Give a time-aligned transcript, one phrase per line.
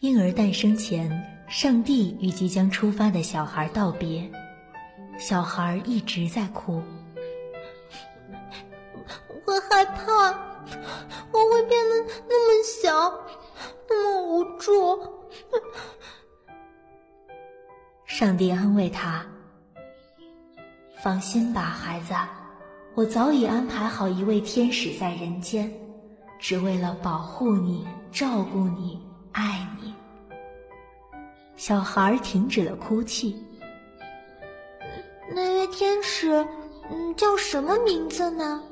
[0.00, 1.10] 婴儿诞生前，
[1.48, 4.28] 上帝与即将出发的小孩道别。
[5.18, 6.82] 小孩一直在哭，
[9.46, 10.28] 我害怕，
[11.32, 13.12] 我会变得那么小，
[13.88, 14.98] 那么无助。
[18.18, 19.22] 上帝安慰他
[21.04, 22.14] ：“放心吧，孩子，
[22.94, 25.70] 我早已安排好一位天使在人间，
[26.38, 28.98] 只为了保护你、照顾你、
[29.32, 29.92] 爱你。”
[31.56, 33.36] 小孩停止了哭泣。
[35.34, 36.42] 那位天使，
[36.90, 38.62] 嗯，叫什么名字呢？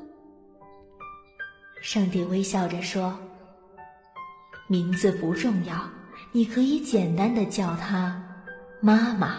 [1.83, 3.15] 上帝微笑着说
[4.69, 5.87] ：“名字不重要，
[6.33, 8.24] 你可以简单的叫他
[8.85, 9.37] 妈妈。”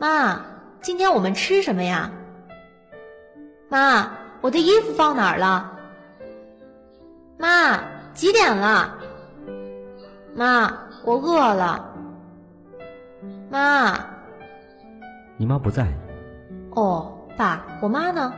[0.00, 0.40] 妈，
[0.80, 2.10] 今天我们吃什么呀？
[3.68, 5.70] 妈，我的衣服放哪儿了？
[7.36, 7.78] 妈，
[8.14, 8.96] 几点了？
[10.34, 10.72] 妈，
[11.04, 11.92] 我饿了。
[13.48, 13.98] 妈，
[15.36, 15.86] 你妈不在。
[16.72, 18.32] 哦，爸，我妈呢？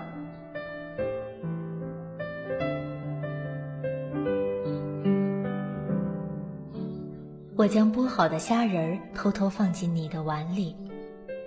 [7.57, 10.77] 我将剥好的虾仁儿偷偷放进你的碗里。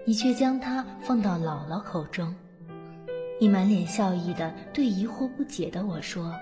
[0.04, 2.34] 你却将它放到姥姥口中，
[3.39, 6.34] 你满脸笑意的对疑惑不解的我说：“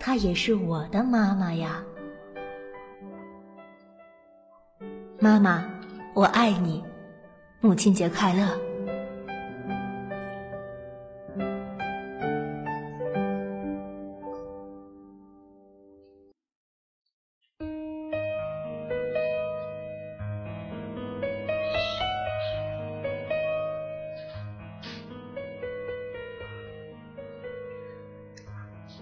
[0.00, 1.84] 她也是我的妈妈呀，
[5.20, 5.66] 妈妈，
[6.14, 6.82] 我爱你，
[7.60, 8.46] 母亲节快乐。”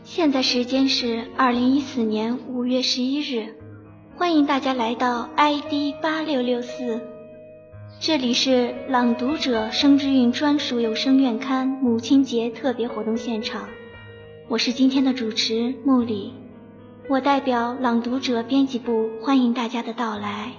[0.04, 3.54] 现在时间是二零一四年五月十一日，
[4.22, 7.00] 欢迎大家来到 ID 八六六四，
[7.98, 13.68] 这里是朗读者生之韵专属有声院刊母亲节特别活动现场，
[14.46, 16.34] 我是今天的主持木里，
[17.08, 20.52] 我代表朗读者编辑部欢迎大家的到来。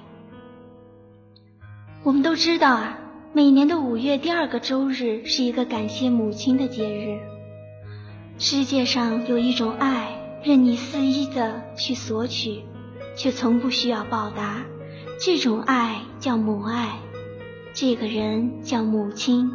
[2.03, 2.99] 我们都知道啊，
[3.31, 7.17] 每年的五月第二个周日是一个感谢母亲的节日。
[8.37, 10.09] 世界上有一种爱，
[10.43, 12.61] 任你肆意的去索取，
[13.15, 14.63] 却从不需要报答。
[15.19, 16.99] 这种爱叫母爱，
[17.73, 19.51] 这个人叫母亲。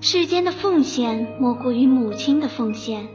[0.00, 3.08] 世间的奉献莫过于母亲的奉献，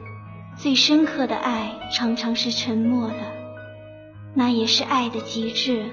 [0.56, 3.16] 最深刻的爱常常是沉默的，
[4.36, 5.86] 那也是爱的极致，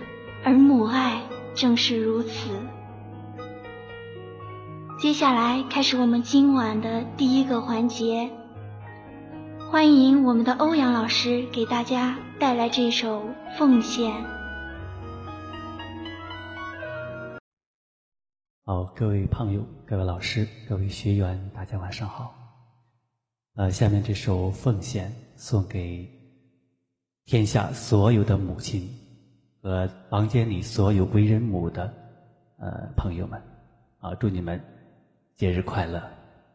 [0.44, 1.22] 而母爱
[1.54, 2.50] 正是如此。
[4.98, 8.30] 接下来开始我们今晚的第一个环节，
[9.72, 13.22] 欢迎我们的欧阳老师给大家带来这首
[13.56, 14.12] 《奉献》。
[18.66, 22.34] 好，各位朋友、各位老师、各位学员，大家晚上好。
[23.54, 26.06] 呃，下面这首《奉献》送给
[27.24, 28.86] 天下所有的母亲
[29.62, 31.90] 和房间里所有为人母的
[32.58, 33.42] 呃朋友们，
[34.00, 34.62] 啊，祝你们。
[35.34, 36.02] 节日快乐，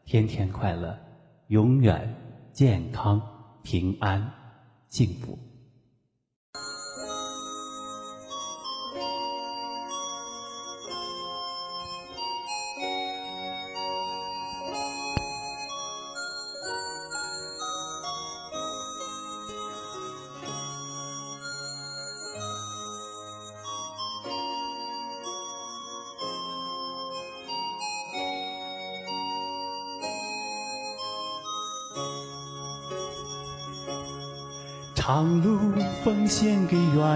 [0.06, 0.96] 天天快乐，
[1.48, 2.14] 永远
[2.57, 3.22] 健康、
[3.62, 4.34] 平安、
[4.90, 5.38] 幸福。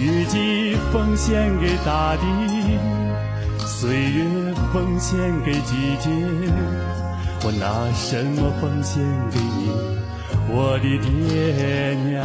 [0.00, 2.24] 雨季奉献给大地，
[3.66, 6.08] 岁月奉献给季节。
[7.44, 9.70] 我拿什么奉献给你，
[10.48, 12.24] 我的爹娘？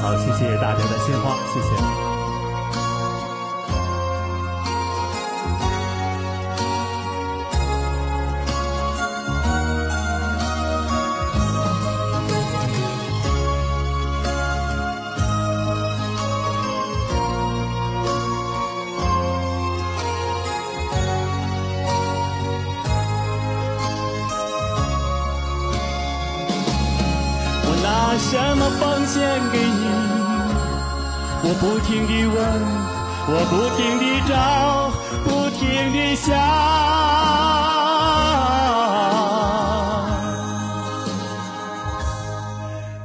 [0.00, 2.05] 好，谢谢大家的鲜花，谢谢。
[28.18, 29.22] 什么奉献
[29.52, 29.84] 给你？
[31.42, 32.36] 我不停地问，
[33.28, 34.34] 我不停地找，
[35.24, 35.60] 不停
[35.92, 36.34] 地想。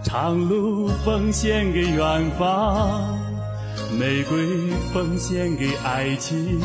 [0.04, 3.20] 长路奉献给远方，
[4.00, 6.60] 玫瑰奉献给爱情。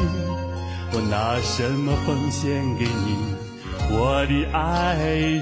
[0.93, 3.35] 我拿什么奉献给你，
[3.91, 4.95] 我的爱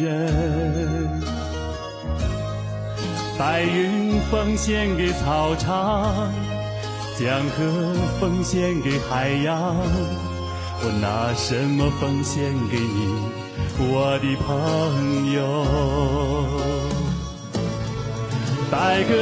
[0.03, 1.24] 人？
[3.36, 6.32] 白云奉献给草场，
[7.19, 9.75] 江河奉献给海洋，
[10.81, 13.19] 我拿什么奉献给你，
[13.78, 15.42] 我的朋友？
[18.70, 19.12] 白鸽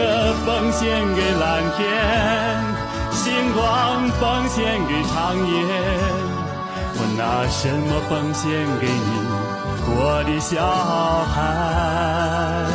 [0.45, 1.83] 奉献给蓝天，
[3.13, 5.53] 星光奉献给长夜，
[6.97, 8.45] 我拿什么奉献
[8.79, 9.11] 给你，
[9.89, 10.55] 我的小
[11.33, 12.72] 孩？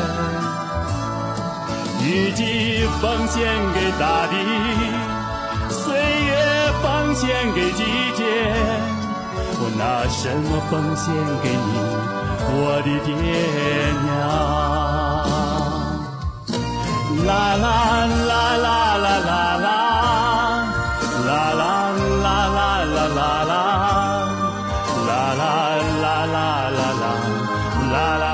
[2.07, 3.44] 雨季奉献
[3.74, 4.33] 给大地，
[5.69, 5.94] 岁
[6.24, 6.31] 月
[6.81, 7.83] 奉献给季
[8.15, 8.24] 节。
[9.59, 11.13] 我拿什么奉献
[11.44, 11.75] 给你，
[12.50, 13.12] 我的爹
[14.07, 14.07] 娘？
[17.27, 17.68] 啦啦
[18.30, 18.65] 啦啦
[19.04, 19.30] 啦啦
[19.65, 19.68] 啦。
[21.27, 21.62] 啦啦
[22.24, 23.68] 啦啦啦啦啦
[26.94, 27.06] 啦
[27.92, 28.26] 啦啦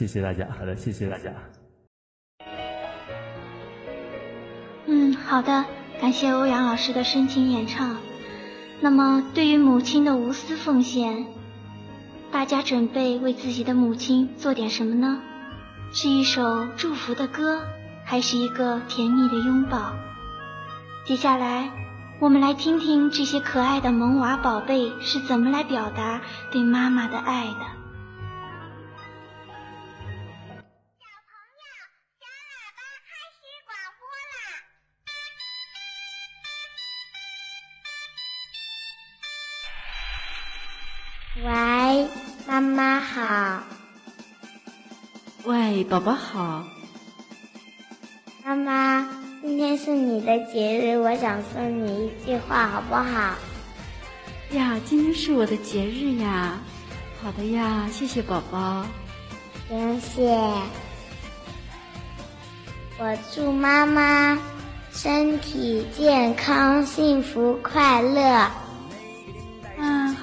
[0.00, 1.30] 谢谢大家，好的，谢谢大家。
[4.86, 5.66] 嗯，好的，
[6.00, 7.98] 感谢欧阳老师的深情演唱。
[8.80, 11.26] 那么，对于母亲的无私奉献，
[12.32, 15.20] 大家准备为自己的母亲做点什么呢？
[15.92, 17.60] 是一首祝福的歌，
[18.02, 19.92] 还是一个甜蜜的拥抱？
[21.04, 21.70] 接下来，
[22.20, 27.79] 我们来听听这些可爱的萌娃宝贝是怎么来表达对妈妈的爱的。
[41.42, 42.06] 喂，
[42.46, 43.62] 妈妈好。
[45.44, 46.64] 喂，宝宝好。
[48.44, 49.08] 妈妈，
[49.40, 53.36] 今天是你的节日，我想送你一句话，好不好？
[54.50, 56.58] 呀，今天是我的节日呀。
[57.22, 58.84] 好的呀，谢谢宝宝。
[59.66, 60.36] 不用谢。
[62.98, 64.38] 我祝妈妈
[64.92, 68.50] 身体健康、幸福快乐。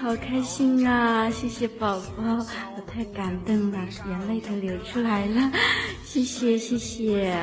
[0.08, 1.30] 好开心啊！
[1.30, 2.24] 谢谢宝宝，
[2.78, 5.52] 我太感动了，眼泪都流出来了。
[6.06, 7.36] 谢谢谢谢。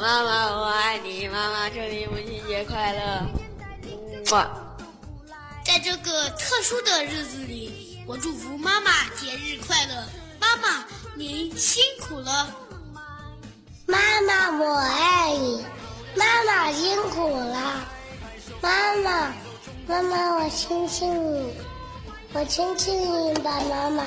[0.00, 3.28] 妈妈我爱你，妈妈祝你母亲节快乐。
[4.32, 4.50] 哇！
[5.64, 10.04] 在这个特殊的日子里，我祝福妈妈节日快乐。
[10.40, 12.52] 妈妈，您辛苦了。
[13.86, 15.64] 妈妈，我爱你。
[16.16, 17.86] 妈妈辛苦了。
[18.62, 19.32] 妈妈，
[19.86, 21.54] 妈妈，我亲亲你，
[22.34, 24.04] 我亲亲你吧，妈妈。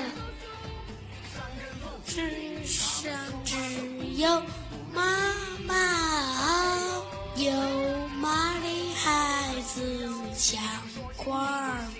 [2.05, 3.12] 世上
[3.43, 3.55] 只
[4.17, 4.29] 有
[4.93, 5.01] 妈
[5.65, 7.03] 妈好
[7.36, 7.51] 有
[8.22, 10.62] 妈的孩子像
[11.17, 11.33] 块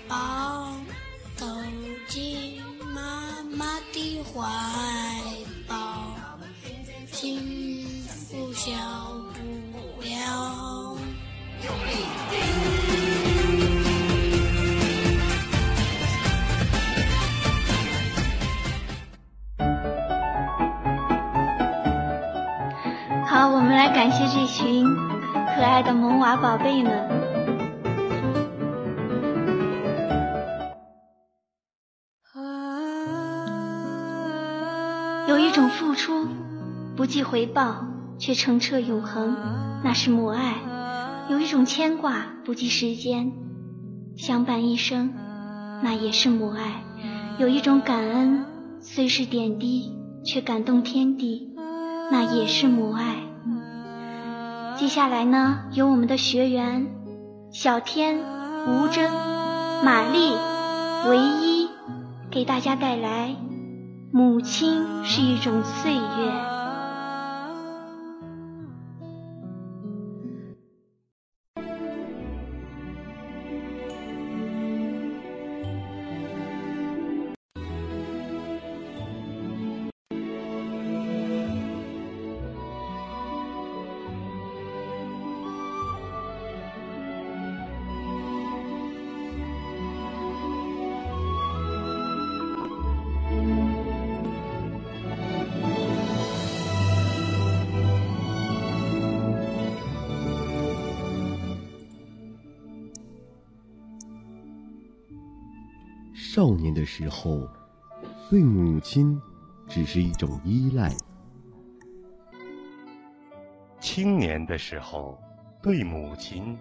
[0.06, 0.76] 宝，
[1.36, 1.46] 投
[2.08, 2.62] 进
[2.94, 4.48] 妈妈的怀
[5.66, 6.14] 抱，
[7.12, 8.70] 幸福小
[9.72, 10.96] 不了。
[23.26, 24.86] 好，我们来感谢这群
[25.56, 27.08] 可爱的萌娃宝贝们。
[35.26, 36.28] 有一种付出，
[36.96, 37.84] 不计回报
[38.18, 39.36] 却澄澈永恒，
[39.82, 40.58] 那是母爱；
[41.30, 43.32] 有一种牵挂，不计时间，
[44.16, 45.14] 相伴一生，
[45.82, 46.82] 那也是母爱；
[47.38, 48.44] 有一种感恩，
[48.80, 49.90] 虽是点滴，
[50.24, 51.54] 却感动天地，
[52.12, 53.16] 那也是母爱。
[54.76, 56.88] 接下来呢，由我们的学员
[57.50, 58.18] 小天、
[58.66, 59.10] 吴征、
[59.82, 60.30] 玛丽、
[61.08, 61.68] 唯一
[62.30, 63.30] 给大家带来
[64.12, 66.00] 《母亲是一种岁月》。
[106.84, 107.48] 的时候，
[108.28, 109.18] 对母亲
[109.66, 110.90] 只是一种依赖；
[113.80, 115.18] 青年的时候，
[115.62, 116.54] 对母亲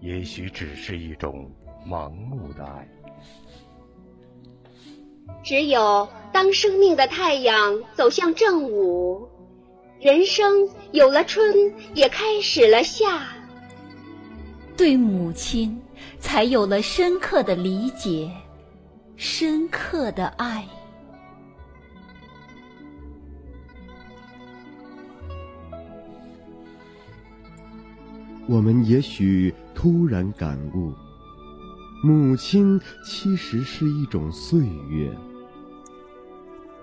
[0.00, 1.48] 也许只是一种
[1.86, 2.88] 盲目的爱。
[5.44, 9.28] 只有当生命的太阳走向正午，
[10.00, 11.54] 人生有了春，
[11.94, 13.22] 也开始了夏，
[14.76, 15.80] 对母亲
[16.18, 18.28] 才有了深刻的理解。
[19.22, 20.66] 深刻的爱。
[28.48, 30.94] 我们也许突然感悟，
[32.02, 35.14] 母亲其实是一种岁月，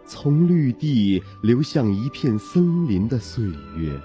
[0.06, 3.44] 从绿地流向一片森林的岁
[3.76, 4.00] 月，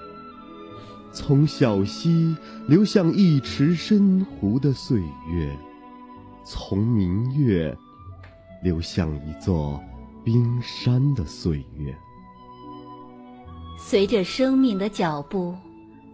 [1.11, 2.35] 从小溪
[2.67, 4.99] 流向一池深湖的岁
[5.29, 5.55] 月，
[6.43, 7.77] 从明月。
[8.63, 9.79] 流向一座
[10.23, 11.93] 冰山的岁月。
[13.77, 15.53] 随着生命的脚步，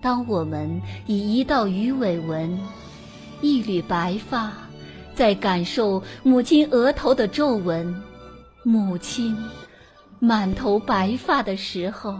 [0.02, 2.60] 当我们以一道鱼尾纹、
[3.42, 4.52] 一缕白发，
[5.14, 8.02] 在感受母亲额头的皱纹、
[8.64, 9.38] 母亲
[10.18, 12.18] 满头白发的时候，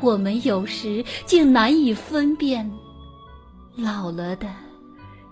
[0.00, 2.72] 我们有时竟难以分辨，
[3.76, 4.48] 老了的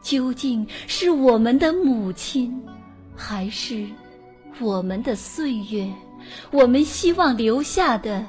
[0.03, 2.63] 究竟是我们的母亲。
[3.21, 3.87] 还是
[4.61, 5.87] 我们的岁月，
[6.51, 8.27] 我们希望留下的，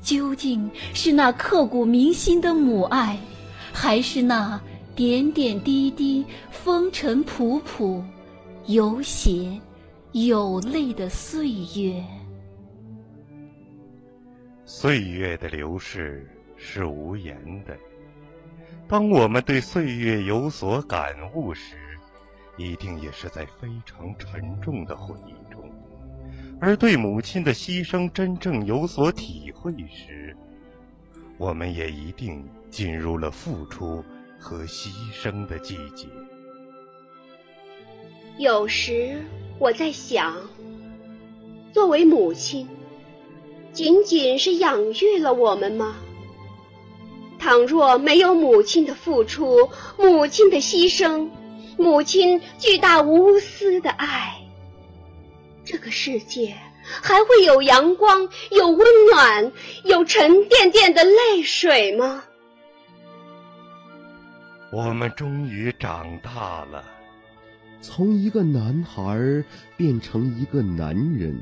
[0.00, 3.18] 究竟是那刻骨铭心的母爱，
[3.72, 4.58] 还是那
[4.94, 8.00] 点点滴滴、风尘仆仆、
[8.66, 9.60] 有血
[10.12, 12.00] 有泪的岁月？
[14.64, 16.24] 岁月的流逝
[16.56, 17.76] 是无言的。
[18.86, 21.76] 当我们对岁月有所感悟时，
[22.58, 25.70] 一定也是在非常沉重的回忆中，
[26.60, 30.36] 而对母亲的牺牲真正有所体会时，
[31.38, 34.04] 我们也一定进入了付出
[34.40, 36.08] 和牺牲的季节。
[38.38, 39.22] 有时
[39.58, 40.36] 我在想，
[41.72, 42.68] 作为母亲，
[43.72, 45.94] 仅仅是养育了我们吗？
[47.38, 51.28] 倘若没有母亲的付出，母亲的牺牲。
[51.78, 54.36] 母亲巨大无私的爱，
[55.64, 59.52] 这个世界还会有阳光、有温暖、
[59.84, 62.24] 有沉甸甸的泪水吗？
[64.72, 66.84] 我们终于长大了，
[67.80, 69.16] 从一个男孩
[69.76, 71.38] 变成一个男人。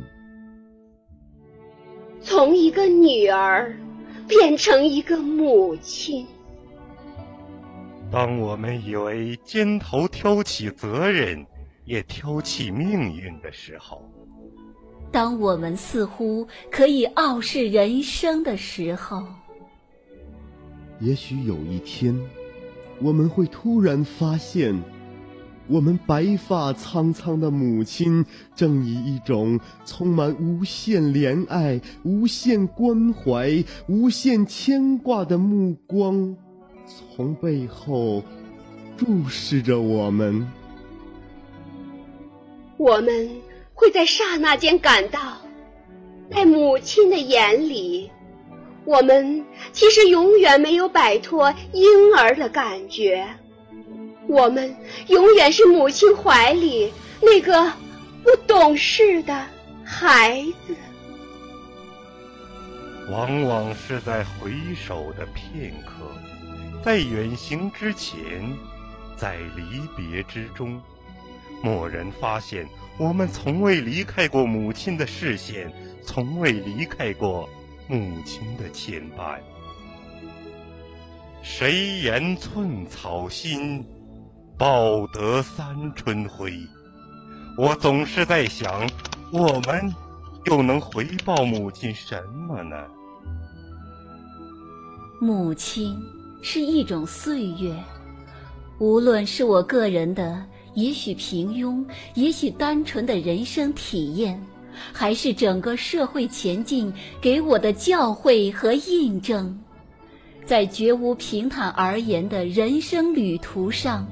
[2.20, 3.74] 从一个女儿
[4.28, 6.26] 变成一个母亲。
[8.10, 11.44] 当我们以为肩头挑起责任，
[11.84, 14.02] 也挑起命运的时候，
[15.10, 19.22] 当我们似乎可以傲视人生的时候，
[21.00, 22.18] 也许有一天，
[23.00, 24.80] 我们会突然发现，
[25.66, 36.36] 我们白发苍苍的母亲正以一种充满无限怜爱、无限关怀、无限牵挂的目光，
[36.86, 38.22] 从背后
[38.96, 40.46] 注视着我们。
[42.76, 43.30] 我们
[43.74, 45.38] 会在刹那间感到，
[46.30, 48.10] 在母亲的眼里，
[48.84, 53.26] 我们其实永远没有摆脱婴儿的感觉，
[54.28, 54.76] 我们
[55.08, 57.72] 永远是母亲怀里那个
[58.22, 59.46] 不懂事的
[59.82, 60.76] 孩子。
[63.10, 66.10] 往往是在回首的片刻，
[66.86, 68.56] 在远行之前，
[69.16, 70.80] 在离别之中。
[71.64, 72.64] 蓦然发现，
[72.96, 75.72] 我们从未离开过母亲的视线，
[76.04, 77.48] 从未离开过
[77.88, 79.40] 母亲的牵绊。
[81.42, 83.84] 谁言寸草心，
[84.56, 86.52] 报得三春晖？
[87.58, 88.88] 我总是在想，
[89.32, 89.92] 我们
[90.44, 92.76] 又能回报母亲什么呢？
[95.20, 96.00] 母亲
[96.48, 97.74] 是一种岁月，
[98.78, 100.40] 无论是我个人的。
[100.74, 101.84] 也许平庸，
[102.14, 104.40] 也许单纯的人生体验，
[104.92, 109.58] 还是整个社会前进给我的教诲和印证，
[110.44, 114.06] 在绝无平坦而言的人生旅途上，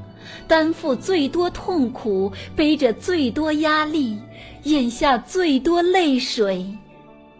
[0.48, 4.18] 担负最多痛苦，背着最多压力，
[4.64, 6.66] 咽下最多泪水，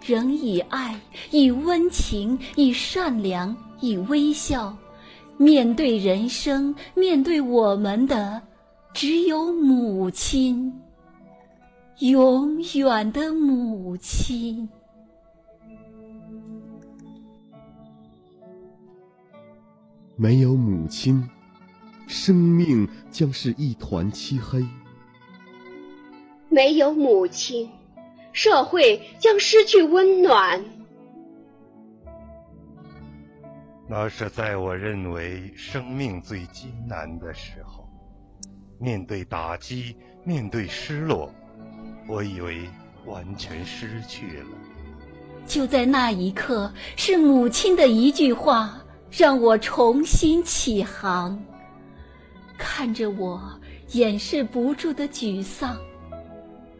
[0.05, 1.01] 仍以爱、
[1.33, 4.77] 以温情、以善良、以微笑，
[5.37, 8.43] 面对人生，面对我们的。
[8.93, 10.73] 只有母亲，
[11.99, 14.69] 永远的母亲。
[20.15, 21.29] 没有母亲，
[22.07, 24.65] 生命将是一团漆黑。
[26.49, 27.69] 没有母亲，
[28.33, 30.65] 社会将失去温暖。
[33.87, 37.89] 那是在我认为生命最艰难的时候。
[38.79, 41.33] 面对打击，面对失落，
[42.09, 42.69] 我以为
[43.07, 44.47] 完全失去了。
[45.47, 51.41] 就在那一刻，是母亲的一句话，让我重新起航。
[52.59, 53.41] 看着我
[53.93, 55.77] 掩饰不住的沮丧，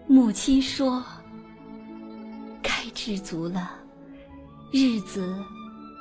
[0.07, 1.03] 母亲说
[2.63, 3.71] ：“该知足了，
[4.73, 5.37] 日子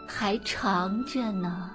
[0.07, 1.69] 还长着呢。”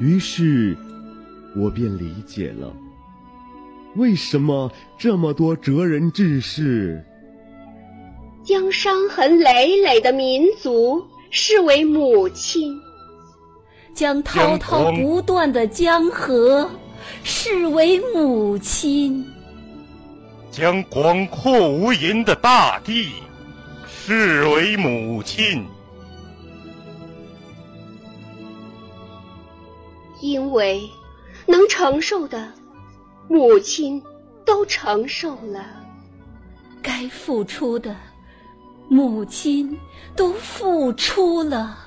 [0.00, 0.76] 于是，
[1.54, 2.74] 我便理解了，
[3.94, 4.68] 为什么
[4.98, 7.04] 这么多哲人志士
[8.42, 12.76] 将伤痕累累的民族视为母亲，
[13.94, 16.68] 将滔滔不断的江河
[17.22, 19.24] 视为母亲，
[20.52, 23.14] 将广阔无垠的大地
[23.88, 25.66] 视为母亲。
[30.20, 30.82] 因为
[31.46, 32.52] 能承受的，
[33.28, 34.00] 母亲
[34.44, 35.64] 都承受了；
[36.82, 37.96] 该付出的，
[38.90, 39.74] 母亲
[40.14, 41.78] 都付出了。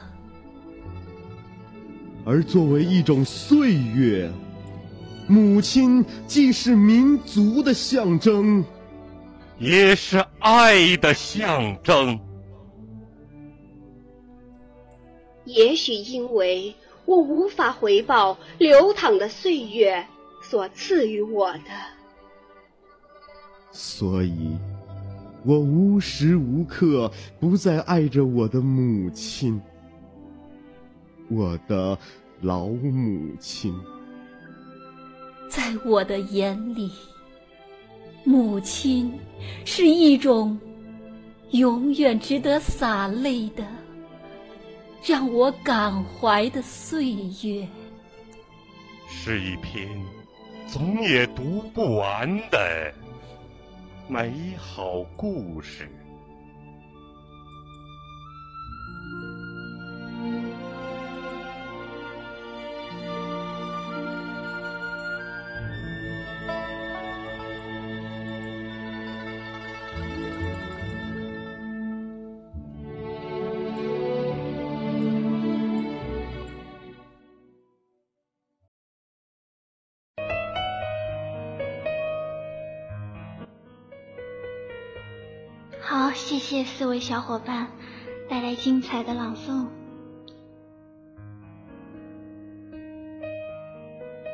[2.25, 4.29] 而作为一种岁月，
[5.27, 8.63] 母亲既是民族的象征，
[9.59, 12.19] 也是爱的象征。
[15.45, 16.73] 也许因为。
[17.07, 20.03] 我无法回报流淌的岁月
[20.41, 21.69] 所赐予我的，
[23.71, 24.57] 所以，
[25.45, 29.61] 我无时无刻不在爱着我的母亲，
[31.29, 31.95] 我的
[32.41, 33.71] 老母亲。
[35.49, 36.91] 在我的眼里，
[38.23, 39.13] 母亲
[39.63, 40.59] 是一种
[41.51, 43.65] 永远值得洒泪的。
[45.07, 47.67] 让我感怀的岁月，
[49.07, 49.87] 是一篇
[50.65, 52.91] 总也读不完的
[54.07, 55.87] 美好故事。
[86.15, 87.67] 谢谢四位小伙伴
[88.29, 89.67] 带来精彩的朗诵。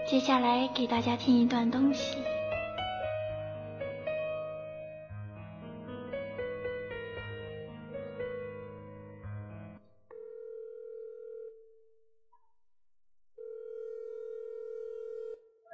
[0.08, 2.17] 接下来给大家听一段东西。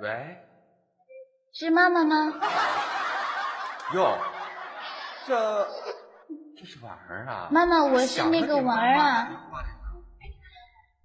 [0.01, 0.37] 喂，
[1.51, 2.39] 是妈妈吗？
[3.93, 4.17] 哟，
[5.25, 5.76] 这这
[6.67, 7.47] 是玩儿啊！
[7.49, 9.29] 妈妈，我是那个玩儿啊。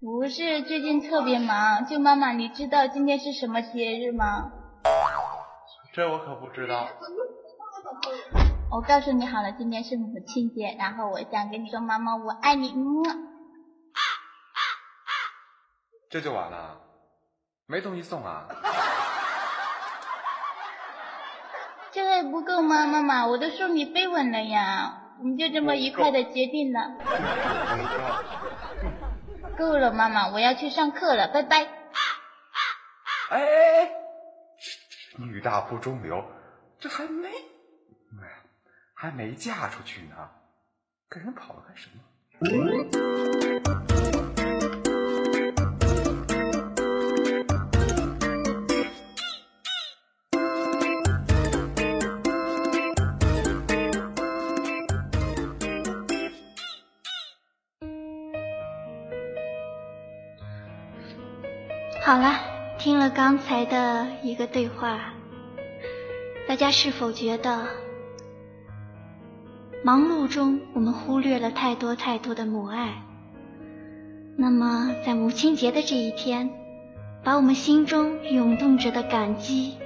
[0.01, 1.87] 不是，最近特别忙。
[1.87, 4.51] 就妈妈，你知道今天是什么节日吗？
[5.95, 6.89] 这我可不知道。
[8.73, 12.75] 我告诉你好了，今天是母亲节，然后我想跟你说，妈妈我爱你。
[16.11, 16.81] 这就完了？
[17.67, 18.49] 没东西送啊？
[21.93, 23.27] 这还不够吗，妈妈？
[23.27, 24.99] 我都送你飞吻了呀！
[25.21, 26.97] 我们就这么愉快的决定了。
[29.59, 31.69] 够了，妈妈，我要去上课了，拜拜。
[33.31, 33.91] 哎哎哎！
[35.19, 36.25] 女大不中留，
[36.79, 37.29] 这还没，
[38.95, 40.31] 还没嫁出去呢，
[41.09, 42.01] 跟人跑了干什么？
[62.13, 62.41] 好了，
[62.79, 65.15] 听了刚才的一个对话，
[66.47, 67.67] 大家是否觉得
[69.83, 73.03] 忙碌中我们忽略了太多太多的母爱？
[74.37, 76.51] 那么在母亲节的这一天，
[77.25, 79.79] 把我们心中涌动着的感激、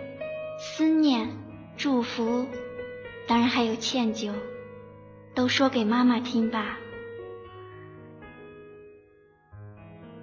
[0.58, 1.28] 思念、
[1.76, 2.44] 祝福，
[3.28, 4.32] 当然还有歉疚，
[5.32, 6.76] 都说给妈妈听吧。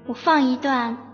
[0.06, 1.13] 我放一段。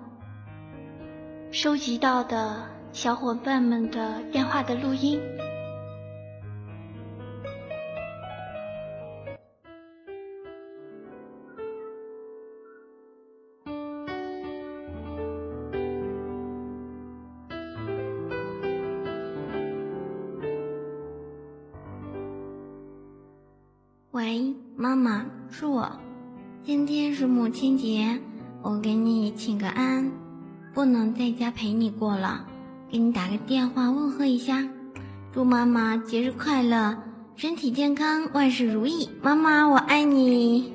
[1.52, 5.20] 收集到的小伙伴们的电话的录音。
[24.12, 25.90] 喂，妈妈，是我。
[26.64, 28.22] 今天是母亲节，
[28.62, 30.29] 我给你请个安。
[30.74, 32.46] 不能在家陪你过了，
[32.90, 34.64] 给你打个电话问候一下，
[35.34, 36.96] 祝妈妈节日快乐，
[37.36, 39.10] 身体健康，万事如意。
[39.22, 40.74] 妈妈，我爱你。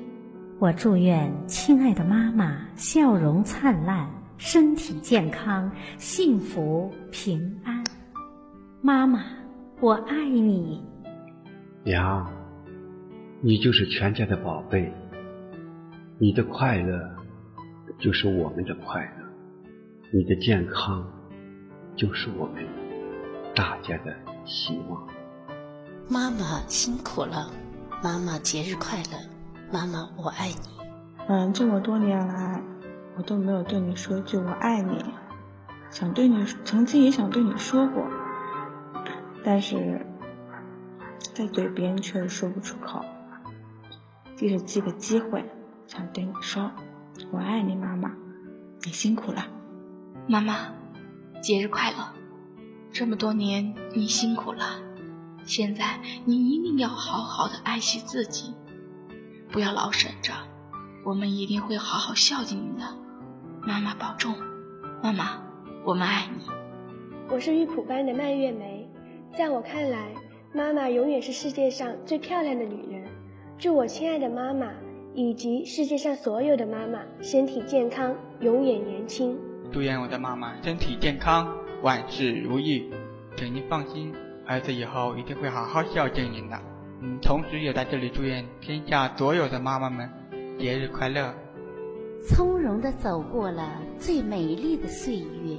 [0.59, 7.83] 我祝愿亲爱的妈妈笑容灿烂，身体健康，幸福平安。
[8.81, 9.23] 妈妈，
[9.79, 10.83] 我爱你。
[11.83, 12.29] 娘，
[13.41, 14.93] 你就是全家的宝贝，
[16.17, 16.99] 你的快乐
[17.99, 19.24] 就是我们的快乐。
[20.15, 21.05] 你的健康
[21.93, 22.65] 就是我们
[23.53, 25.05] 大家的希望。
[26.07, 27.51] 妈妈辛苦了，
[28.01, 29.19] 妈妈节日快乐，
[29.73, 30.55] 妈妈我爱你。
[31.27, 32.63] 嗯，这么多年来，
[33.17, 35.03] 我都没有对你说句我爱你，
[35.89, 38.07] 想对你，曾经也想对你说过，
[39.43, 40.05] 但是
[41.33, 43.03] 在嘴边却说不出口。
[44.37, 45.43] 这是这个机会，
[45.87, 46.71] 想对你说
[47.31, 48.13] 我爱你，妈妈，
[48.85, 49.45] 你辛苦了。
[50.27, 50.73] 妈妈，
[51.39, 51.97] 节日快乐！
[52.91, 54.81] 这么多年你辛苦了，
[55.45, 58.55] 现在你一定要好好的爱惜自己，
[59.51, 60.33] 不要老省着。
[61.03, 62.87] 我们一定会好好孝敬你的，
[63.67, 64.33] 妈妈保重。
[65.03, 65.43] 妈妈，
[65.83, 66.47] 我们爱你。
[67.29, 68.89] 我是玉蒲班的蔓越莓，
[69.37, 70.11] 在我看来，
[70.55, 73.07] 妈妈永远是世界上最漂亮的女人。
[73.59, 74.71] 祝我亲爱的妈妈
[75.13, 79.37] 以及世界上所有的妈妈身体健康，永远年轻。
[79.75, 82.89] 祝愿我的妈妈身体健康，万事如意。
[83.35, 84.15] 请您放心，
[84.47, 86.57] 儿子以后一定会好好孝敬您的。
[87.01, 90.09] 嗯，同时也在这里祝愿天下所有的妈妈们
[90.57, 91.35] 节日快乐。
[92.25, 95.57] 从容的走过了最美丽的岁月，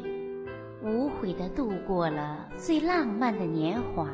[0.83, 4.09] 无悔的度过了最浪漫的年华，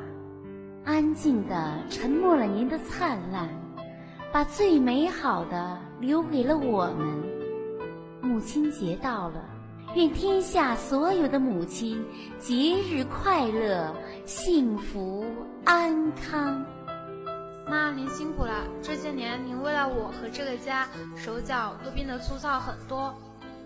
[0.84, 3.48] 安静的沉默了您的灿烂，
[4.32, 7.22] 把最美好的留给了我们。
[8.20, 9.51] 母亲节到了。
[9.94, 12.02] 愿天下所有的母亲
[12.38, 15.22] 节日快乐，幸福
[15.66, 16.64] 安康。
[17.68, 18.64] 妈，您辛苦了。
[18.82, 23.14] 这些年，您为了我和这个家，手脚都变得粗糙很多。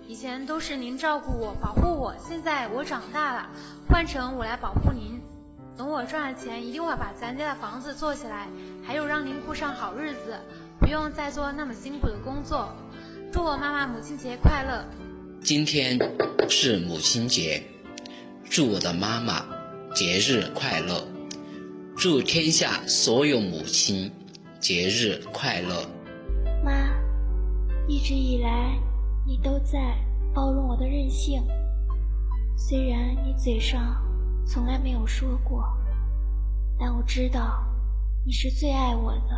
[0.08, 3.48] 以前都是您照顾我、保护我，现在我长大了，
[3.88, 5.20] 换成我来保护您。
[5.76, 8.48] 等我赚了钱，一定会把咱家的房子做起来，
[8.84, 10.40] 还有让您过上好日子，
[10.80, 12.70] 不用再做那么辛苦的工作。
[13.32, 14.84] 祝我妈妈母亲节快乐！
[15.46, 15.96] 今天
[16.48, 17.62] 是母亲节，
[18.50, 19.46] 祝我的妈妈
[19.94, 21.06] 节日快乐！
[21.96, 24.10] 祝天下所有母亲
[24.58, 25.88] 节日快乐！
[26.64, 26.72] 妈，
[27.86, 28.76] 一直以来
[29.24, 29.96] 你都在
[30.34, 31.40] 包容我的任性，
[32.56, 34.04] 虽然你嘴上
[34.44, 35.62] 从来没有说过，
[36.76, 37.64] 但我知道
[38.24, 39.30] 你是最爱我的。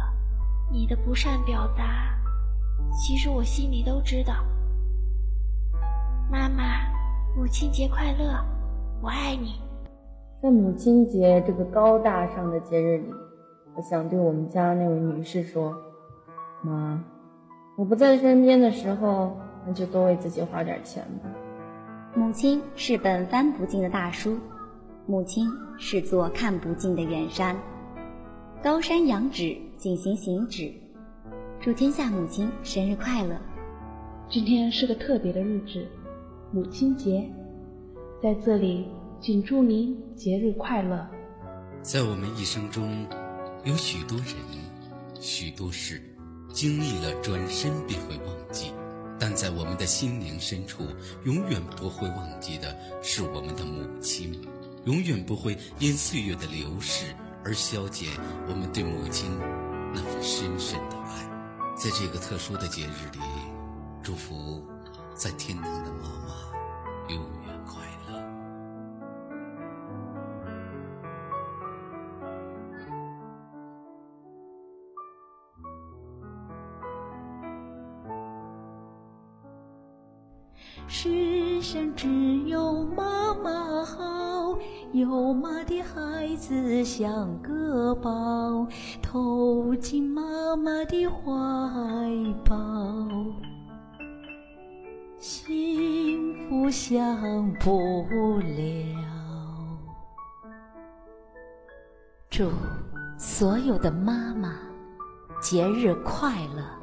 [0.73, 2.19] 你的不善表达，
[2.95, 4.43] 其实我心里都知道。
[6.31, 6.83] 妈妈，
[7.35, 8.39] 母亲节快乐！
[9.01, 9.55] 我爱你。
[10.43, 13.07] 在母亲节这个高大上的节日里，
[13.75, 15.75] 我想对我们家那位女士说
[16.63, 17.03] ：“妈，
[17.79, 19.35] 我不在身边的时候，
[19.67, 21.31] 那就多为自己花点钱吧。”
[22.15, 24.37] 母亲是本翻不尽的大书，
[25.07, 27.57] 母亲是座看不尽的远山。
[28.63, 30.71] 高山仰止，景行行止。
[31.59, 33.35] 祝天下母亲生日快乐！
[34.29, 35.87] 今天是个特别的日子。
[36.51, 37.31] 母亲节，
[38.23, 38.89] 在这里，
[39.21, 41.07] 请祝您节日快乐。
[41.83, 43.07] 在我们一生中，
[43.65, 44.35] 有许多人、
[45.21, 46.01] 许多事，
[46.51, 48.73] 经历了转身便会忘记，
[49.21, 50.85] 但在我们的心灵深处，
[51.25, 54.35] 永远不会忘记的是我们的母亲，
[54.87, 58.09] 永远不会因岁月的流逝而消减
[58.49, 59.31] 我们对母亲
[59.93, 61.29] 那份深深的爱。
[61.77, 63.21] 在这个特殊的节日里，
[64.03, 64.63] 祝福
[65.19, 66.33] 在天堂的妈妈。
[67.09, 68.23] 永远快乐。
[80.87, 84.57] 世上只有妈妈好，
[84.93, 88.65] 有妈的孩子像个宝，
[89.03, 91.21] 投进妈妈的怀
[92.45, 92.57] 抱。
[95.19, 98.97] 幸福享不了。
[102.31, 102.49] 祝
[103.19, 104.61] 所有的妈妈
[105.41, 106.78] 节日快乐！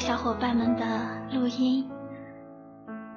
[0.00, 0.84] 小伙伴们的
[1.30, 1.86] 录音，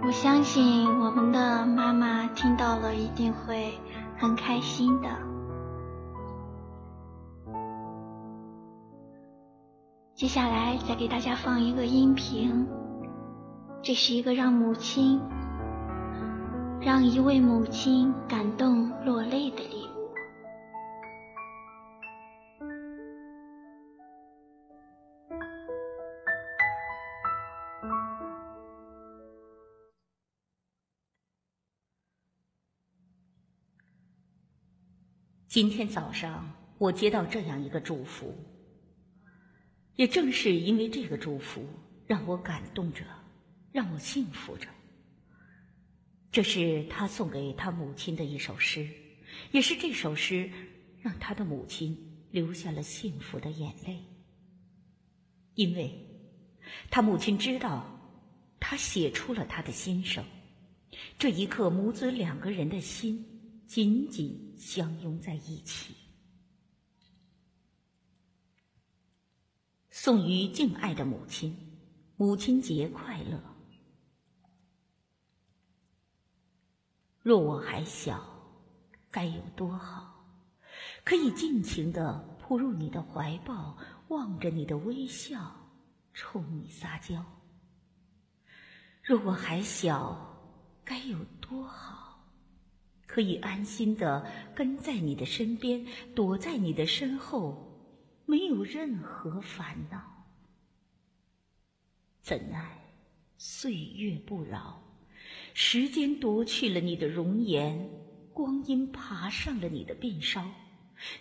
[0.05, 3.73] 我相信我们的妈妈听到了一定会
[4.17, 5.07] 很开心的。
[10.13, 12.67] 接下来再给大家放一个音频，
[13.81, 15.21] 这是一个让母亲，
[16.81, 19.82] 让一位母亲感动落泪的礼。
[35.53, 38.35] 今天早上，我接到这样一个祝福。
[39.95, 41.63] 也正是因为这个祝福，
[42.07, 43.05] 让我感动着，
[43.71, 44.67] 让我幸福着。
[46.31, 48.89] 这是他送给他母亲的一首诗，
[49.51, 50.49] 也是这首诗
[51.03, 51.95] 让他的母亲
[52.31, 53.99] 流下了幸福的眼泪。
[55.53, 55.93] 因为，
[56.89, 57.85] 他母亲知道，
[58.59, 60.25] 他写出了他的心声。
[61.19, 63.32] 这一刻，母子两个人的心。
[63.73, 65.95] 紧紧相拥在一起，
[69.89, 71.57] 送于敬爱的母亲，
[72.15, 73.41] 母亲节快乐。
[77.23, 78.23] 若我还小，
[79.09, 80.23] 该有多好，
[81.03, 83.75] 可以尽情的扑入你的怀抱，
[84.09, 85.51] 望着你的微笑，
[86.13, 87.25] 冲你撒娇。
[89.01, 90.15] 若我还小，
[90.85, 92.02] 该有多好。
[93.13, 97.79] 可以安心的跟在你的身边，躲在你的身后，
[98.25, 100.01] 没有任何烦恼。
[102.21, 102.91] 怎奈
[103.37, 104.81] 岁月不饶，
[105.53, 107.87] 时间夺去了你的容颜，
[108.33, 110.49] 光阴爬上了你的鬓梢，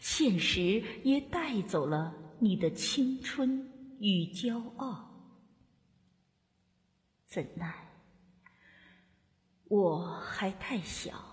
[0.01, 5.11] 现实也带走了你的青春与骄傲。
[7.27, 7.71] 怎奈
[9.65, 11.32] 我还太小。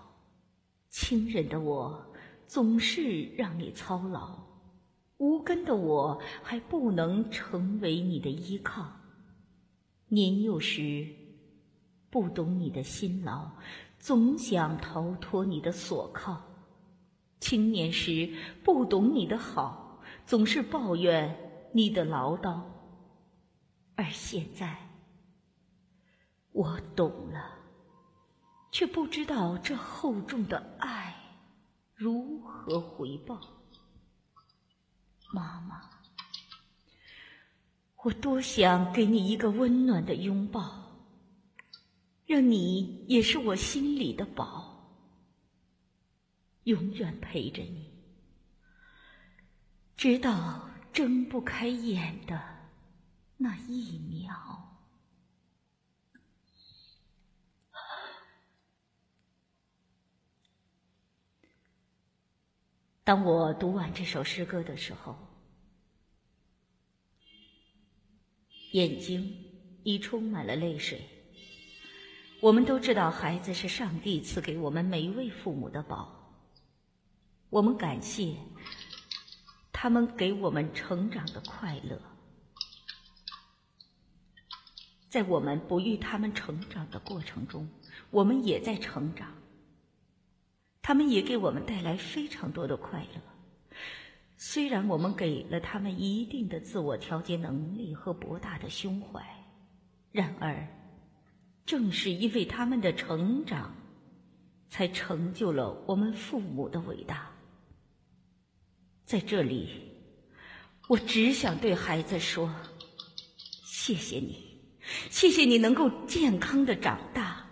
[0.90, 2.12] 亲人的我，
[2.48, 4.40] 总是让你操劳，
[5.18, 8.90] 无根的我还不能成为你的依靠。
[10.08, 11.06] 年幼时
[12.10, 13.52] 不懂你的辛劳，
[14.00, 16.36] 总想逃脱你的锁铐；
[17.38, 18.28] 青年时
[18.64, 22.60] 不懂你的好，总是抱怨你的唠叨。
[23.94, 24.76] 而现在，
[26.50, 27.59] 我懂了。
[28.70, 31.14] 却不知道这厚重的爱
[31.94, 33.40] 如何回报，
[35.32, 35.90] 妈妈，
[38.02, 40.80] 我多想给你一个温暖的拥抱，
[42.26, 44.96] 让你也是我心里的宝，
[46.64, 47.92] 永远陪着你，
[49.96, 52.40] 直到睁不开眼的
[53.36, 54.69] 那一秒。
[63.02, 65.16] 当我读完这首诗歌的时候，
[68.72, 69.34] 眼睛
[69.82, 71.00] 已充满了泪水。
[72.40, 76.16] 我们都知道，孩子是上帝赐给我们每一位父母的宝。
[77.48, 78.36] 我们感谢
[79.72, 82.00] 他们给我们成长的快乐，
[85.08, 87.68] 在我们不育他们成长的过程中，
[88.10, 89.39] 我们也在成长。
[90.82, 93.20] 他们也给我们带来非常多的快乐。
[94.36, 99.22] 虽然我们给了他们一定的自我调节能力和博大的胸怀，
[100.10, 100.66] 然而，
[101.66, 103.76] 正是因为他们的成长，
[104.68, 107.30] 才成就了我们父母的伟大。
[109.04, 109.68] 在这里，
[110.88, 112.50] 我只想对孩子说：
[113.64, 114.58] 谢谢你，
[115.10, 117.46] 谢谢你能够健康的长大，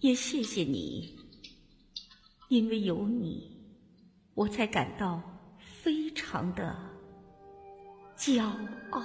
[0.00, 1.21] 也谢谢你。
[2.52, 3.50] 因为有你，
[4.34, 5.22] 我才感到
[5.58, 6.76] 非常的
[8.14, 8.42] 骄
[8.90, 9.00] 傲。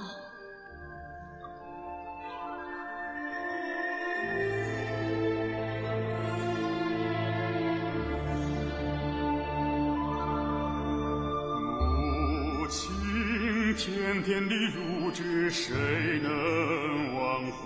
[12.57, 15.73] 母亲甜甜的乳汁，谁
[16.21, 17.65] 能忘怀？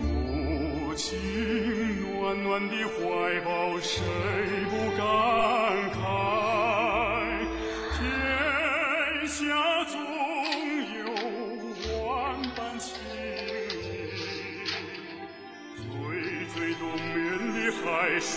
[0.00, 1.18] 母亲。
[2.22, 3.50] 暖暖的怀抱，
[3.82, 4.00] 谁
[4.70, 5.04] 不感
[5.90, 5.98] 慨？
[7.98, 8.00] 天
[9.26, 9.42] 下
[9.86, 9.94] 总
[10.98, 11.02] 有
[11.98, 12.06] 万
[12.54, 12.94] 般情
[13.72, 13.74] 意，
[15.76, 15.82] 最
[16.54, 16.80] 最动
[17.12, 17.20] 人
[17.52, 17.84] 的还
[18.20, 18.30] 是。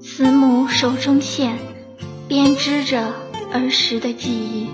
[0.00, 1.56] 慈母手中线。
[2.28, 3.12] 编织着
[3.52, 4.68] 儿时的记忆，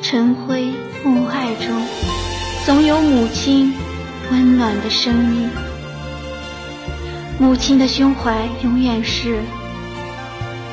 [0.00, 0.72] 晨晖
[1.04, 1.82] 暮霭中，
[2.64, 3.70] 总有母亲
[4.30, 5.50] 温暖的声音。
[7.38, 9.40] 母亲的胸怀永远是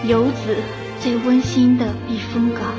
[0.08, 0.56] 游子
[1.02, 2.74] 最温馨的避风港。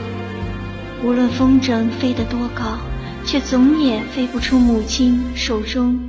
[1.04, 2.78] 无论风筝飞得多高，
[3.26, 6.00] 却总也飞不出母亲手中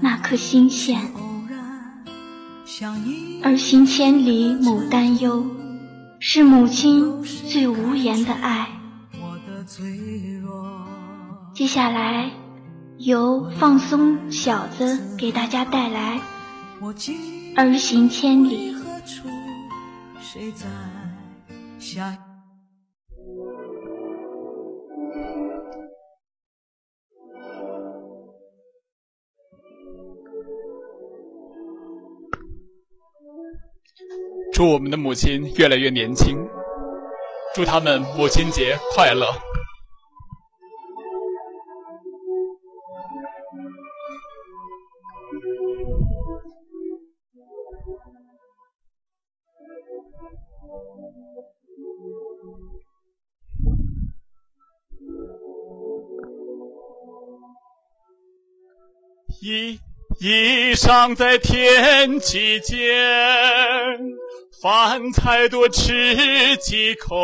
[0.00, 1.00] 那颗心线。
[3.42, 5.44] 儿行千里母担忧。
[6.22, 8.68] 是母亲最无言的爱。
[11.52, 12.30] 接下来，
[12.98, 16.20] 由放松小子给大家带来
[17.56, 18.72] 《儿行千里》。
[34.52, 36.36] 祝我们的母亲越来越年轻，
[37.54, 39.26] 祝他们母亲节快乐。
[59.42, 59.80] 衣
[60.20, 62.78] 衣裳在天际间。
[64.62, 67.16] 饭菜多吃几口，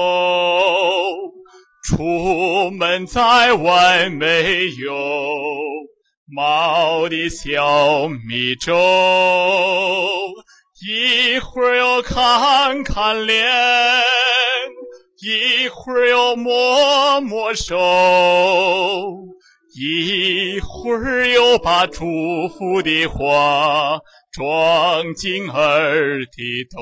[1.84, 4.96] 出门在外没有
[6.34, 8.74] 毛的小米粥，
[10.88, 13.46] 一会儿又看看脸，
[15.20, 17.76] 一会儿又摸摸手，
[19.74, 22.06] 一会儿又把祝
[22.48, 24.00] 福的话。
[24.36, 26.78] 装进儿的兜，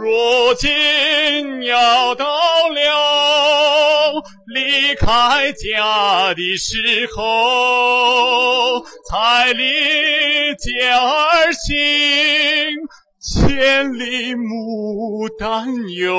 [0.00, 2.24] 如今要到
[2.68, 4.22] 了。
[4.54, 9.64] 离开家的时候，才离
[10.54, 11.74] 家而行，
[13.20, 15.66] 千里牡丹
[15.98, 16.14] 哟，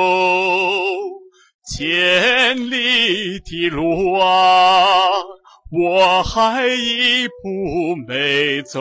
[1.74, 5.08] 千里的路啊，
[5.70, 8.80] 我还一步没走。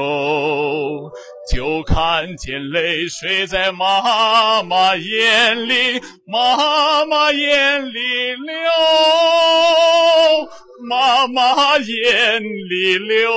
[1.53, 8.70] 就看见泪水在妈妈眼里，妈妈眼里流，
[10.89, 13.30] 妈妈眼里流。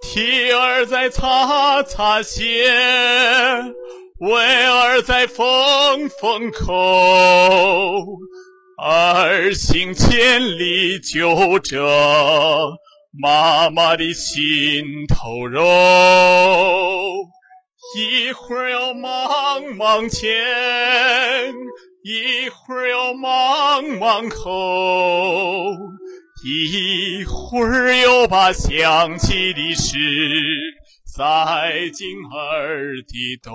[0.00, 2.70] 蹄儿在擦擦鞋，
[4.20, 6.74] 尾儿在缝缝口，
[8.82, 11.86] 儿行千里就这
[13.20, 15.62] 妈妈的心头肉，
[17.98, 20.30] 一会儿要忙忙前，
[22.06, 24.46] 一会儿要忙忙口。
[26.44, 29.98] 一会儿又把想起的事
[31.04, 33.50] 塞进儿的兜，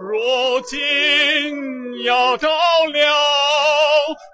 [0.00, 2.98] 如今要到了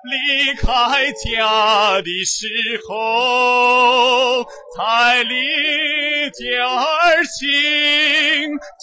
[0.05, 2.47] 离开家的时
[2.89, 4.45] 候，
[4.77, 5.35] 才离
[6.31, 7.51] 家而行，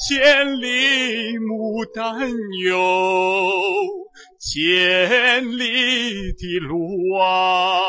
[0.07, 2.29] 千里牡丹
[2.65, 2.71] 哟。
[4.39, 7.79] 千里的路啊，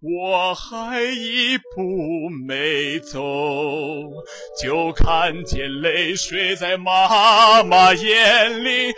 [0.00, 3.20] 我还一步没走，
[4.62, 8.94] 就看见泪水在妈妈眼里，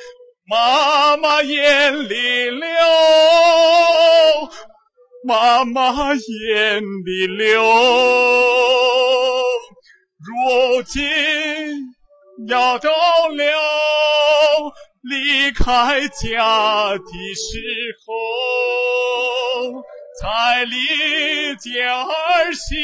[0.49, 2.69] 妈妈眼里流，
[5.25, 7.63] 妈妈眼里流。
[10.21, 11.03] 如今
[12.49, 13.45] 要到了。
[15.09, 17.61] 离开家的时
[18.05, 18.13] 候，
[20.21, 20.75] 才离
[21.55, 22.75] 家而行，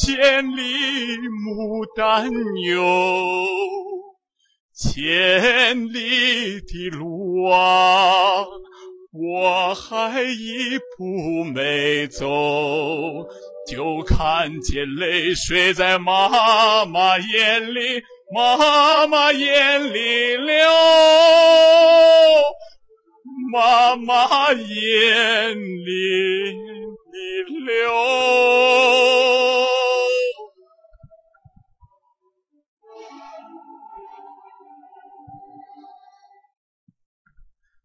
[0.00, 0.62] 千里
[1.18, 2.30] 牡丹
[2.72, 2.78] 哟，
[4.82, 8.46] 千里的路啊，
[9.12, 12.26] 我还一步没走，
[13.68, 18.02] 就看见泪水在妈妈眼里。
[18.32, 20.66] 妈妈眼里流，
[23.52, 26.54] 妈妈眼里
[27.66, 27.92] 流。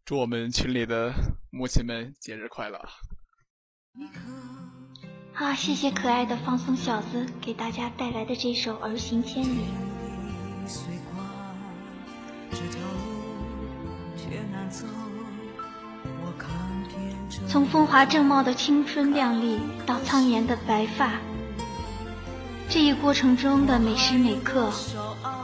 [0.05, 1.11] 祝我们群里的
[1.49, 2.79] 母亲们节日快乐！
[5.33, 9.61] 啊，谢谢可爱的放松小子给大家带来的这首《儿行千里》。
[17.47, 21.13] 从风华正茂的青春靓丽到苍颜的白发，
[22.69, 24.71] 这一过程中的每时每刻，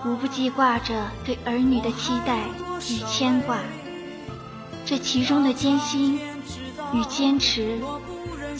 [0.05, 2.47] 无不记挂着对儿女的期待
[2.91, 3.57] 与牵挂。
[4.86, 6.19] 这其中的艰辛
[6.93, 7.79] 与坚持，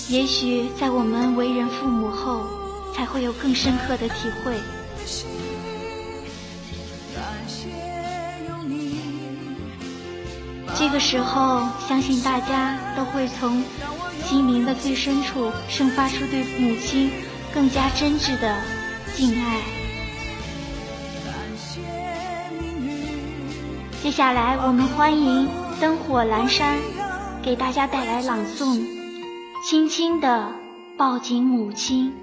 [0.08, 2.46] 也许在我们为人父母后，
[2.96, 4.56] 才会有更深刻的体会。
[10.74, 13.62] 这个时候，相信大家都会从
[14.26, 17.12] 心灵的最深处生发出对母亲
[17.54, 18.56] 更加真挚的
[19.16, 19.60] 敬爱。
[24.02, 25.48] 接下来，我们欢迎
[25.82, 26.78] 灯火阑珊
[27.42, 28.76] 给大家带来朗诵
[29.68, 30.54] 《轻轻的
[30.96, 32.14] 抱紧母亲》。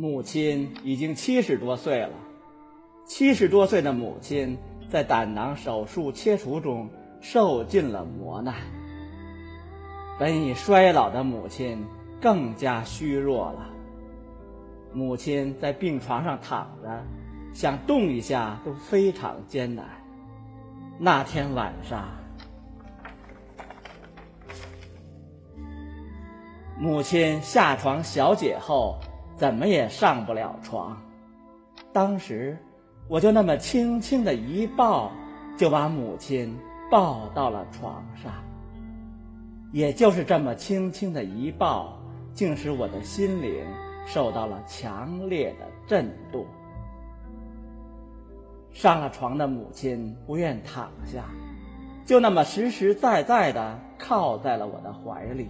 [0.00, 2.08] 母亲已经七十多岁了，
[3.04, 4.56] 七十多岁的母亲
[4.88, 6.88] 在胆囊手术切除中
[7.20, 8.54] 受尽了磨难。
[10.18, 11.84] 本已衰老的母亲
[12.18, 13.66] 更加虚弱了。
[14.94, 17.04] 母亲在病床上躺着，
[17.52, 19.84] 想动一下都非常艰难。
[20.98, 22.08] 那天晚上，
[26.78, 28.98] 母亲下床小解后，
[29.40, 31.00] 怎么也上不了床。
[31.94, 32.58] 当时，
[33.08, 35.10] 我就那么轻轻的一抱，
[35.56, 36.54] 就把母亲
[36.90, 38.30] 抱到了床上。
[39.72, 41.98] 也就是这么轻轻的一抱，
[42.34, 43.64] 竟使我的心灵。
[44.06, 46.44] 受到了强烈的震动。
[48.72, 51.24] 上了床的母亲不愿躺下，
[52.04, 55.48] 就那么实实在在的靠在了我的怀里。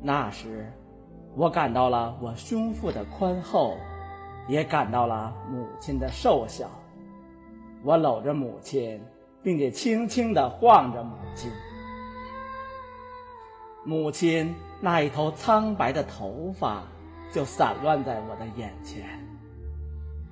[0.00, 0.70] 那时，
[1.36, 3.76] 我感到了我胸腹的宽厚，
[4.48, 6.70] 也感到了母亲的瘦小。
[7.82, 9.00] 我搂着母亲，
[9.42, 11.50] 并且轻轻的晃着母亲。
[13.84, 16.82] 母亲那一头苍白的头发。
[17.32, 19.02] 就散乱在我的眼前。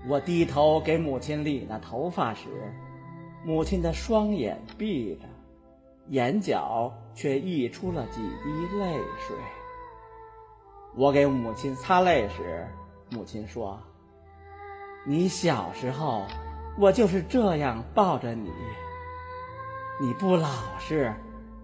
[0.06, 2.48] 我低头给母亲理那头发时，
[3.44, 5.22] 母亲的双眼闭着，
[6.10, 9.36] 眼角却溢出了几滴泪水。
[10.94, 12.68] 我给母亲擦泪时，
[13.10, 13.80] 母亲说
[15.06, 16.26] ：“你小时候，
[16.78, 18.50] 我就是这样抱着你。
[20.00, 21.14] 你不老实，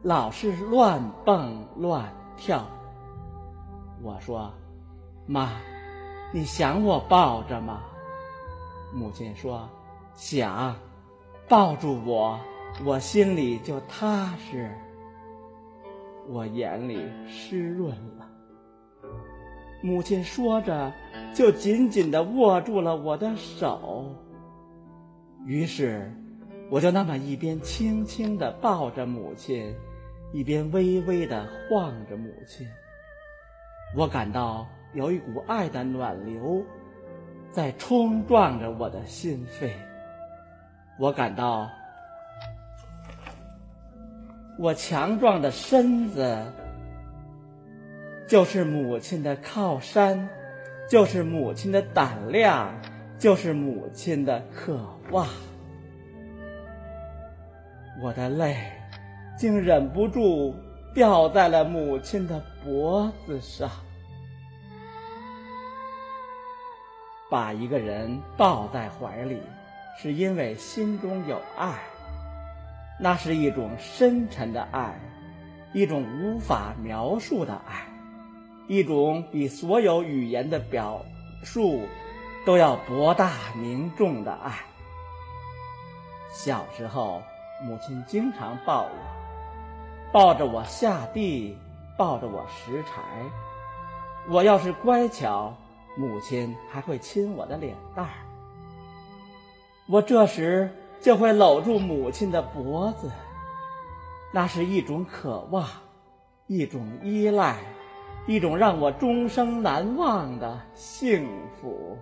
[0.03, 2.67] 老是乱蹦乱跳。”
[4.03, 4.53] 我说。
[5.31, 5.51] 妈，
[6.33, 7.83] 你想我抱着吗？
[8.95, 9.69] 母亲说
[10.17, 10.75] ：“想，
[11.47, 12.41] 抱住我，
[12.83, 14.75] 我心里就踏实。”
[16.29, 18.28] 我眼里湿润了。
[19.81, 20.93] 母亲说着，
[21.35, 24.15] 就紧紧地握住了我的手。
[25.47, 26.13] 于是，
[26.71, 29.75] 我就那么一边轻轻地抱着母亲，
[30.33, 32.67] 一边微微地晃着母亲。
[33.97, 34.67] 我感到。
[34.95, 36.65] 有一股爱的暖流，
[37.53, 39.71] 在冲撞着我的心扉。
[40.99, 41.69] 我感到，
[44.59, 46.43] 我强壮的身子
[48.29, 50.29] 就是母亲的靠山，
[50.87, 52.79] 就是母亲的胆量，
[53.19, 54.79] 就是母亲的渴
[55.11, 55.27] 望。
[58.03, 58.55] 我的泪
[59.39, 60.55] 竟忍不住
[60.95, 63.71] 掉在了母亲的脖子上。
[67.31, 69.41] 把一个人抱在怀里，
[69.99, 71.79] 是因为心中有爱，
[73.01, 75.01] 那是一种深沉的爱，
[75.73, 77.87] 一种无法描述的爱，
[78.69, 81.05] 一种比所有语言的表
[81.43, 81.83] 述
[82.47, 84.53] 都要博大凝重的爱。
[86.33, 87.21] 小时候，
[87.65, 91.57] 母亲经常抱我，抱着我下地，
[91.97, 93.03] 抱着我拾柴。
[94.31, 95.53] 我要是乖巧。
[95.97, 98.13] 母亲还会亲我的脸蛋儿，
[99.89, 103.11] 我这时就会搂住母亲的脖子，
[104.33, 105.67] 那是一种渴望，
[106.47, 107.57] 一种依赖，
[108.29, 111.27] 一种让我终生难忘的幸
[111.59, 111.97] 福。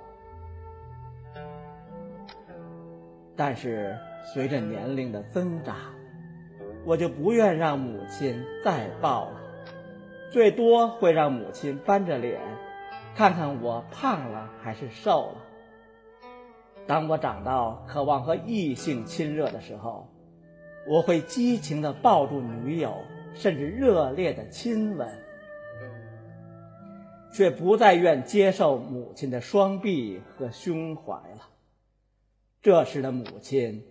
[3.36, 3.96] 但是
[4.34, 5.76] 随着年龄的增长，
[6.84, 9.40] 我就不愿让母亲再抱了，
[10.32, 12.40] 最多会让母亲扳着脸。
[13.14, 15.36] 看看我胖了还是瘦了。
[16.88, 20.08] 当我长到渴望和异性亲热的时候，
[20.88, 22.92] 我会激情地抱住女友，
[23.32, 25.08] 甚至热烈的亲吻，
[27.36, 31.50] 却不再愿接受母亲的双臂和胸怀了。
[32.62, 33.84] 这时的母亲，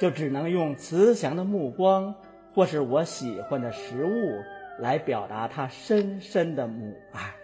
[0.00, 2.14] 就只能用慈祥的目光，
[2.54, 4.40] 或是我喜欢的食物，
[4.78, 7.34] 来表达她深深的母爱。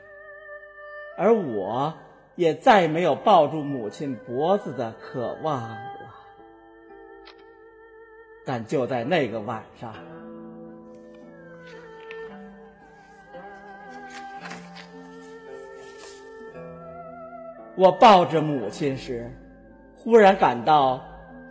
[1.18, 1.92] 而我
[2.36, 5.80] 也再没有抱住母亲脖子的渴望了。
[8.44, 9.92] 但就在那个晚上，
[17.76, 19.30] 我抱着母亲时，
[19.94, 21.02] 忽然感到，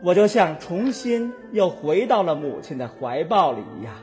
[0.03, 3.93] 我就像重新又回到了母亲的怀抱里一样，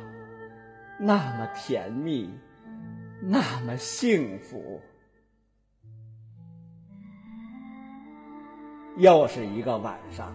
[0.99, 2.31] 那么甜蜜，
[3.21, 4.81] 那么幸福。
[8.99, 10.35] 又是一个晚上，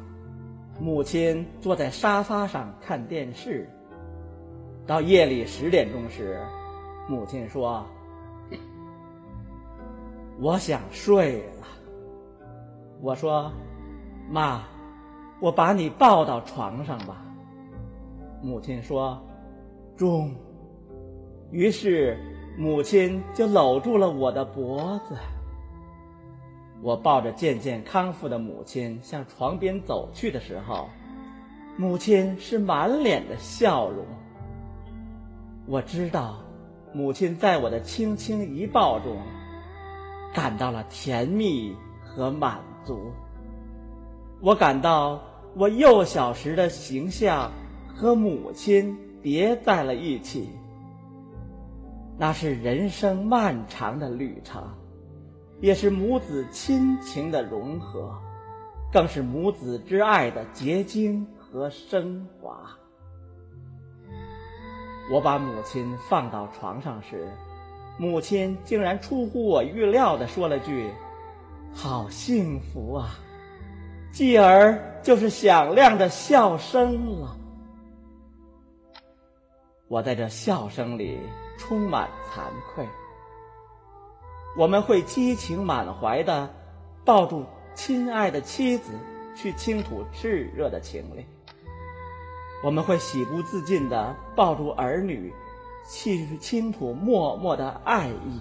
[0.79, 3.67] 母亲坐在沙发上看电视。
[4.86, 6.39] 到夜里十点钟时，
[7.07, 7.86] 母亲说
[10.41, 11.67] ：“我想睡了。”
[12.99, 13.51] 我说
[14.29, 14.63] ：“妈，
[15.39, 17.23] 我把你抱到床上吧。”
[18.43, 19.21] 母亲说
[19.95, 20.33] ：“中。”
[21.51, 22.17] 于是
[22.57, 25.15] 母亲就搂住了我的脖子。
[26.81, 30.89] 我抱着渐渐康复的母亲向床边走去的时候，
[31.77, 34.03] 母亲是满脸的笑容。
[35.67, 36.37] 我知道，
[36.93, 39.17] 母亲在我的轻轻一抱中，
[40.34, 43.11] 感到了甜蜜和满足。
[44.39, 45.21] 我感到
[45.55, 47.51] 我幼小时的形象
[47.95, 50.49] 和母亲叠在了一起。
[52.17, 54.63] 那是人生漫长的旅程。
[55.59, 58.11] 也是母子亲情的融合，
[58.91, 62.67] 更是母子之爱的结晶和升华。
[65.13, 67.32] 我把母亲放到床上时，
[68.02, 70.89] 母亲竟然出乎我预料的说了句
[71.72, 73.20] ：“好幸福啊！”
[74.12, 77.38] 继而就是响亮的笑声了。
[79.88, 81.20] 我在这笑声里
[81.60, 82.41] 充满惭
[82.74, 82.84] 愧。
[84.58, 86.52] 我们会激情满怀的
[87.06, 87.45] 抱住
[87.76, 88.93] 亲爱的妻子，
[89.36, 91.24] 去倾吐炽热的情泪；
[92.64, 95.32] 我们会喜不自禁的抱住儿女，
[95.89, 98.39] 去倾吐默默的爱意。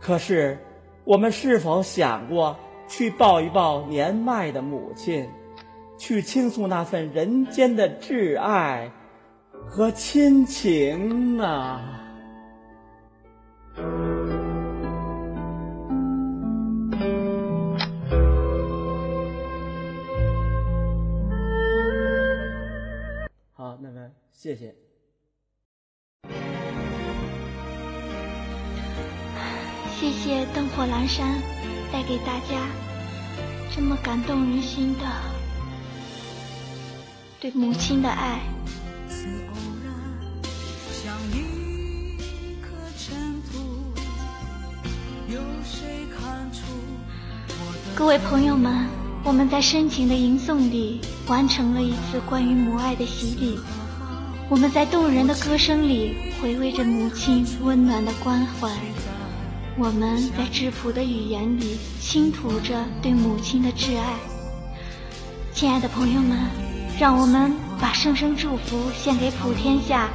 [0.00, 0.58] 可是，
[1.04, 5.28] 我们是否想过去抱一抱年迈的母亲，
[5.98, 8.90] 去倾诉那份人间的挚爱？
[9.66, 11.97] 和亲情啊！
[24.38, 24.72] 谢谢。
[29.98, 31.42] 谢谢灯火阑珊
[31.92, 32.68] 带给大家
[33.74, 35.00] 这么感动人心的
[37.40, 38.38] 对母亲的爱。
[47.96, 48.86] 各位朋友们，
[49.24, 53.58] 我们在深情的吟诵里完成了一次关于母爱的洗礼。
[54.50, 58.70] 我们在动人的歌声里回味着母亲温暖的关怀。
[59.76, 64.14] 我们在质朴的语言里倾吐着对母亲的挚爱。
[65.52, 66.38] 亲爱的朋友们，
[66.98, 70.08] 让我们把声声祝福献给普天下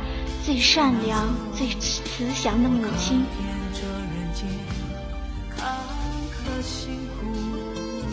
[0.43, 3.23] 最善良、最慈祥的母亲。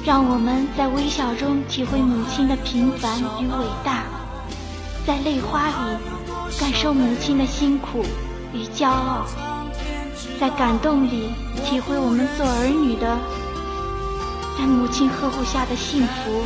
[0.05, 4.05] 让我们在微笑中体会母亲的平凡与伟大，
[5.07, 5.75] 在泪花里
[6.59, 8.05] 感受母亲的辛苦
[8.53, 9.25] 与骄傲，
[10.39, 11.31] 在感动里
[11.65, 13.17] 体会我们做儿女的
[14.59, 16.45] 在母亲呵护下的幸福。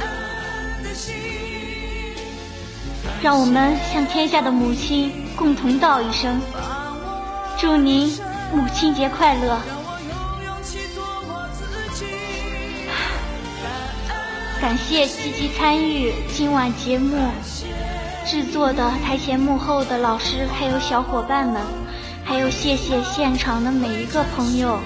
[3.20, 6.40] 让我们向天下的母亲共同道一声：
[7.58, 8.16] 祝您
[8.52, 9.58] 母亲节快乐！
[14.60, 17.16] 感谢积极参与今晚节目
[18.26, 21.60] 制作的台前幕后的老师，还有小伙伴们，
[22.24, 24.78] 还有谢谢现场的每一个朋友。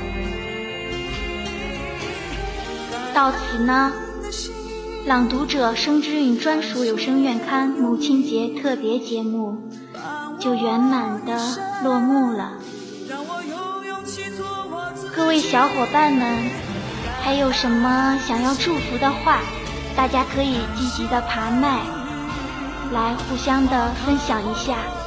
[3.15, 3.93] 到此呢，
[5.07, 9.57] 朗读者生之韵专属有声院刊母亲节特别节目
[10.39, 11.41] 就圆满的
[11.85, 12.55] 落幕了。
[15.17, 16.37] 各位小伙伴们，
[17.23, 19.41] 还有什么想要祝福的话？
[19.97, 21.81] 大家可以积极的爬麦，
[22.93, 24.98] 来互相的分享一下。